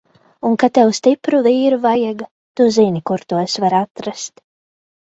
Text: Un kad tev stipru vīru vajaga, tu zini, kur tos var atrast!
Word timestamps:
Un 0.49 0.53
kad 0.63 0.71
tev 0.77 0.93
stipru 0.99 1.41
vīru 1.49 1.79
vajaga, 1.85 2.29
tu 2.61 2.69
zini, 2.79 3.07
kur 3.13 3.29
tos 3.35 3.61
var 3.67 3.79
atrast! 3.83 4.49